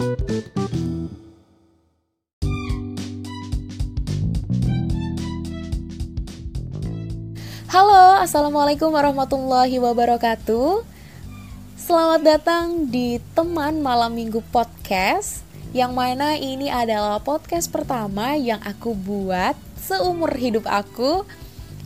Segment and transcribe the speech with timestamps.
[0.00, 0.16] Halo,
[8.24, 10.88] Assalamualaikum warahmatullahi wabarakatuh.
[11.76, 15.44] Selamat datang di Teman Malam Minggu Podcast
[15.76, 21.28] Yang mana ini adalah podcast pertama yang aku buat seumur hidup aku.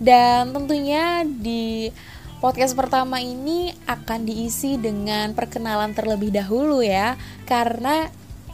[0.00, 1.92] Dan tentunya di
[2.38, 8.06] podcast pertama ini akan diisi dengan perkenalan terlebih dahulu ya Karena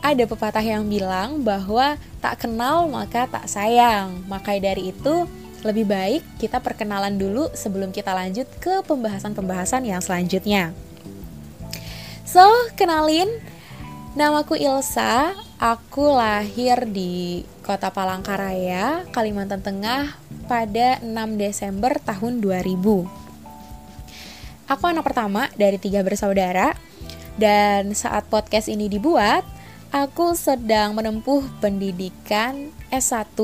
[0.04, 5.28] ada pepatah yang bilang bahwa tak kenal maka tak sayang Maka dari itu
[5.64, 10.76] lebih baik kita perkenalan dulu sebelum kita lanjut ke pembahasan-pembahasan yang selanjutnya.
[12.28, 12.44] So,
[12.76, 13.32] kenalin,
[14.12, 23.23] namaku Ilsa, aku lahir di kota Palangkaraya, Kalimantan Tengah pada 6 Desember tahun 2000.
[24.64, 26.72] Aku anak pertama dari tiga bersaudara,
[27.36, 29.44] dan saat podcast ini dibuat,
[29.92, 33.36] aku sedang menempuh pendidikan S1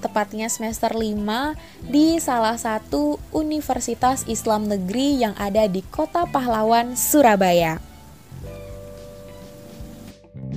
[0.00, 7.80] tepatnya semester 5 di salah satu universitas Islam negeri yang ada di Kota Pahlawan, Surabaya.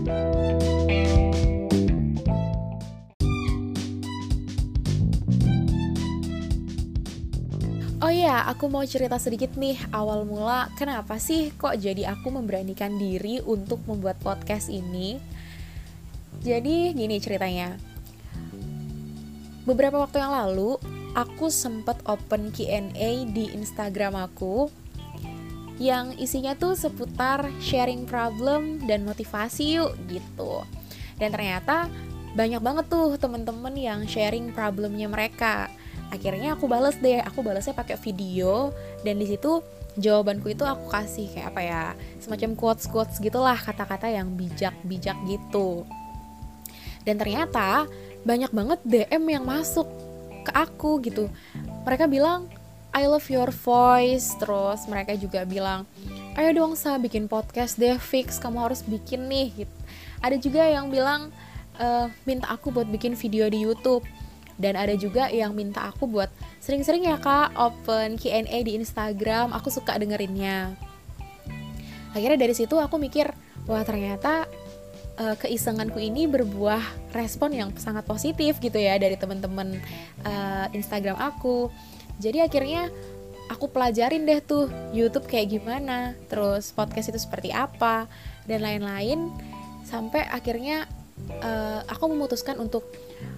[0.08, 0.37] Oh
[8.46, 13.82] aku mau cerita sedikit nih awal mula kenapa sih kok jadi aku memberanikan diri untuk
[13.90, 15.18] membuat podcast ini.
[16.46, 17.74] Jadi gini ceritanya,
[19.66, 20.78] beberapa waktu yang lalu
[21.18, 24.70] aku sempat open Q&A di Instagram aku
[25.82, 30.62] yang isinya tuh seputar sharing problem dan motivasi yuk gitu.
[31.18, 31.90] Dan ternyata
[32.38, 35.74] banyak banget tuh temen-temen yang sharing problemnya mereka.
[36.08, 38.72] Akhirnya aku bales deh, aku balesnya pakai video
[39.04, 39.60] dan di situ
[39.98, 41.82] jawabanku itu aku kasih kayak apa ya
[42.22, 45.84] semacam quotes quotes gitulah kata-kata yang bijak-bijak gitu.
[47.04, 47.88] Dan ternyata
[48.28, 49.88] banyak banget DM yang masuk
[50.48, 51.32] ke aku gitu.
[51.88, 52.48] Mereka bilang
[52.96, 54.36] I love your voice.
[54.40, 55.84] Terus mereka juga bilang
[56.36, 59.76] ayo dong sa bikin podcast deh fix kamu harus bikin nih gitu.
[60.20, 61.32] Ada juga yang bilang
[61.80, 64.04] e, minta aku buat bikin video di YouTube
[64.58, 66.30] dan ada juga yang minta aku buat
[66.62, 69.54] sering-sering ya kak open Q&A di Instagram.
[69.54, 70.74] Aku suka dengerinnya.
[72.18, 73.30] Akhirnya dari situ aku mikir
[73.70, 74.50] wah ternyata
[75.22, 79.78] uh, keisenganku ini berbuah respon yang sangat positif gitu ya dari teman-teman
[80.26, 81.70] uh, Instagram aku.
[82.18, 82.90] Jadi akhirnya
[83.54, 88.10] aku pelajarin deh tuh YouTube kayak gimana, terus podcast itu seperti apa
[88.50, 89.30] dan lain-lain.
[89.86, 90.90] Sampai akhirnya
[91.42, 92.88] uh, aku memutuskan untuk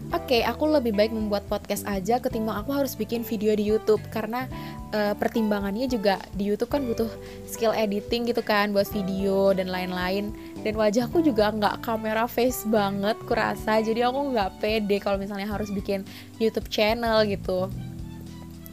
[0.10, 4.02] oke okay, aku lebih baik membuat podcast aja ketimbang aku harus bikin video di YouTube.
[4.14, 4.46] Karena
[4.94, 7.10] uh, pertimbangannya juga di YouTube kan butuh
[7.50, 10.32] skill editing gitu kan buat video dan lain-lain.
[10.62, 13.80] Dan wajahku juga nggak kamera face banget kurasa.
[13.80, 16.04] Jadi aku nggak pede kalau misalnya harus bikin
[16.38, 17.70] YouTube channel gitu.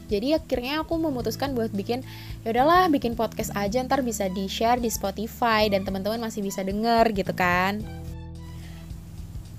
[0.07, 1.99] Jadi akhirnya aku memutuskan buat bikin
[2.47, 6.63] ya udahlah bikin podcast aja ntar bisa di share di Spotify dan teman-teman masih bisa
[6.63, 7.83] denger gitu kan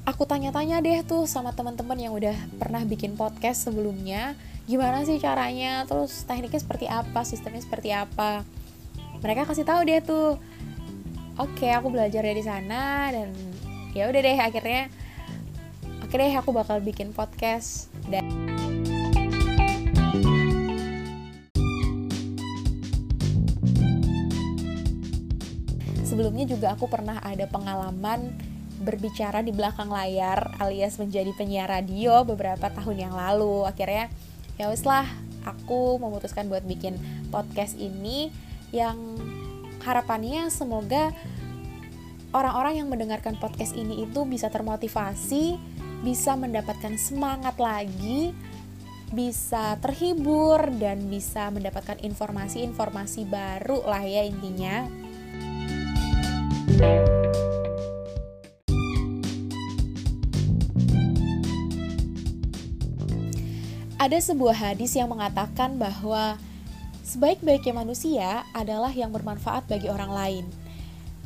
[0.08, 4.32] aku tanya-tanya deh tuh sama teman-teman yang udah pernah bikin podcast sebelumnya
[4.64, 5.84] gimana sih caranya?
[5.84, 7.28] Terus tekniknya seperti apa?
[7.28, 8.40] Sistemnya seperti apa?
[9.20, 10.40] Mereka kasih tahu deh tuh
[11.36, 13.36] oke aku belajar dari sana dan
[13.92, 14.88] ya udah deh akhirnya
[16.00, 17.92] oke deh aku bakal bikin podcast.
[18.08, 18.24] Dan
[26.00, 32.70] sebelumnya juga aku pernah ada pengalaman berbicara di belakang layar alias menjadi penyiar radio beberapa
[32.70, 34.06] tahun yang lalu akhirnya
[34.58, 35.06] ya wis lah
[35.46, 36.98] aku memutuskan buat bikin
[37.30, 38.30] podcast ini
[38.70, 38.96] yang
[39.82, 41.10] harapannya semoga
[42.30, 45.58] orang-orang yang mendengarkan podcast ini itu bisa termotivasi
[46.06, 48.34] bisa mendapatkan semangat lagi
[49.08, 54.84] bisa terhibur dan bisa mendapatkan informasi-informasi baru lah ya intinya.
[63.98, 66.38] Ada sebuah hadis yang mengatakan bahwa
[67.02, 70.44] sebaik-baiknya manusia adalah yang bermanfaat bagi orang lain.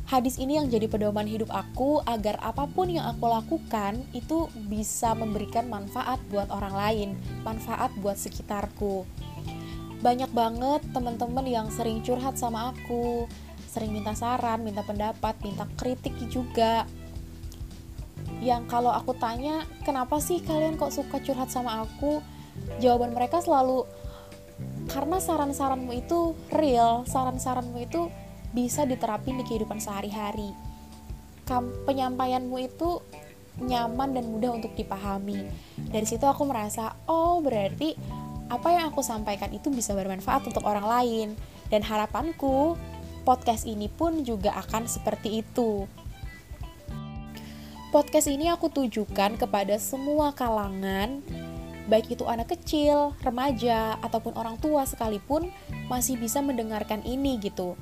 [0.09, 5.13] Hadis ini yang jadi pedoman hidup aku agar apa pun yang aku lakukan itu bisa
[5.13, 7.09] memberikan manfaat buat orang lain,
[7.45, 9.05] manfaat buat sekitarku.
[10.01, 13.29] Banyak banget teman-teman yang sering curhat sama aku,
[13.69, 16.89] sering minta saran, minta pendapat, minta kritik juga.
[18.41, 22.33] Yang kalau aku tanya, kenapa sih kalian kok suka curhat sama aku?
[22.79, 23.85] Jawaban mereka selalu
[24.91, 28.11] karena saran-saranmu itu real, saran-saranmu itu
[28.53, 30.53] bisa diterapin di kehidupan sehari-hari.
[31.85, 33.03] penyampaianmu itu
[33.61, 35.45] nyaman dan mudah untuk dipahami.
[35.77, 37.93] Dari situ aku merasa, oh berarti
[38.49, 41.27] apa yang aku sampaikan itu bisa bermanfaat untuk orang lain.
[41.69, 42.77] Dan harapanku,
[43.25, 45.85] podcast ini pun juga akan seperti itu.
[47.93, 51.21] Podcast ini aku tujukan kepada semua kalangan,
[51.87, 55.51] baik itu anak kecil, remaja, ataupun orang tua sekalipun
[55.91, 57.75] masih bisa mendengarkan ini gitu.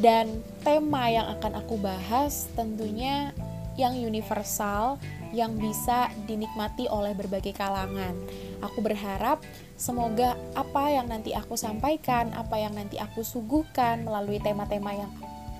[0.00, 3.36] Dan tema yang akan aku bahas tentunya
[3.76, 4.96] yang universal
[5.30, 8.16] yang bisa dinikmati oleh berbagai kalangan.
[8.60, 9.40] Aku berharap
[9.78, 15.12] semoga apa yang nanti aku sampaikan, apa yang nanti aku suguhkan melalui tema-tema yang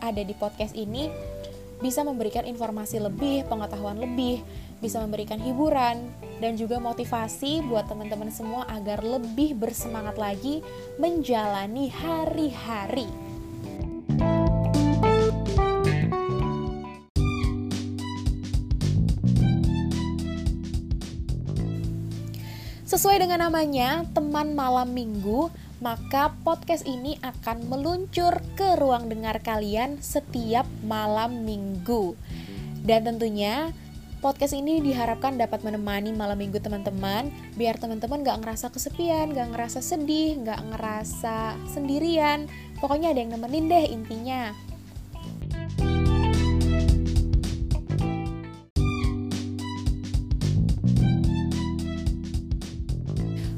[0.02, 1.12] ada di podcast ini
[1.80, 4.44] bisa memberikan informasi lebih, pengetahuan lebih,
[4.80, 10.64] bisa memberikan hiburan dan juga motivasi buat teman-teman semua agar lebih bersemangat lagi
[11.00, 13.08] menjalani hari-hari.
[22.90, 25.46] Sesuai dengan namanya, teman malam minggu,
[25.80, 32.12] maka podcast ini akan meluncur ke ruang dengar kalian setiap malam minggu.
[32.84, 33.72] Dan tentunya
[34.20, 39.80] podcast ini diharapkan dapat menemani malam minggu teman-teman biar teman-teman gak ngerasa kesepian, gak ngerasa
[39.80, 42.44] sedih, gak ngerasa sendirian.
[42.78, 44.52] Pokoknya ada yang nemenin deh intinya.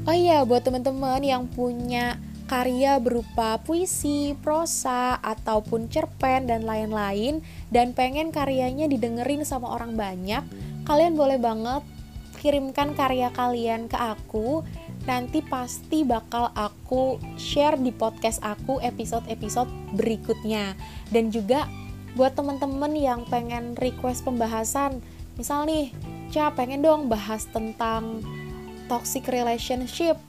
[0.03, 2.19] Oh iya, buat teman-teman yang punya
[2.51, 7.39] karya berupa puisi, prosa, ataupun cerpen dan lain-lain
[7.71, 10.43] dan pengen karyanya didengerin sama orang banyak,
[10.83, 11.87] kalian boleh banget
[12.43, 14.67] kirimkan karya kalian ke aku.
[15.07, 20.75] Nanti pasti bakal aku share di podcast aku episode-episode berikutnya.
[21.15, 21.63] Dan juga
[22.19, 24.99] buat teman-teman yang pengen request pembahasan,
[25.39, 25.95] misal nih,
[26.33, 28.19] Ca pengen dong bahas tentang
[28.93, 30.21] toxic relationship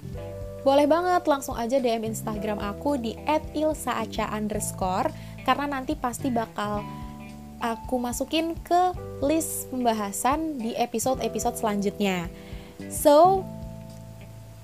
[0.65, 3.13] boleh banget langsung aja DM Instagram aku di
[3.53, 5.13] @ilsaaca underscore
[5.45, 6.81] karena nanti pasti bakal
[7.61, 12.33] aku masukin ke list pembahasan di episode-episode selanjutnya.
[12.89, 13.45] So,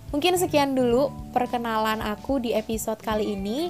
[0.08, 3.68] mungkin sekian dulu perkenalan aku di episode kali ini.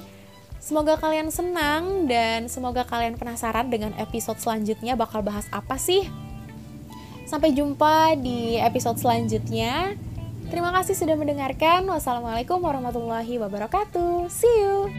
[0.63, 6.07] Semoga kalian senang dan semoga kalian penasaran dengan episode selanjutnya bakal bahas apa sih.
[7.27, 9.99] Sampai jumpa di episode selanjutnya.
[10.51, 11.87] Terima kasih sudah mendengarkan.
[11.87, 14.27] Wassalamualaikum warahmatullahi wabarakatuh.
[14.27, 14.91] See you.